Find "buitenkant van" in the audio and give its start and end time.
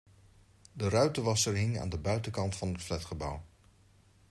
1.97-2.71